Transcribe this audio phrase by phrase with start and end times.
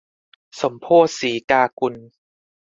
[0.61, 1.93] สมโภชน์ สีกากุล